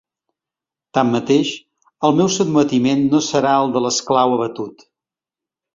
Tanmateix, 0.97 1.51
el 2.09 2.17
meu 2.21 2.33
sotmetiment 2.39 3.07
no 3.13 3.23
serà 3.29 3.53
el 3.61 3.77
de 3.79 3.87
l'esclau 3.87 4.39
abatut. 4.41 4.85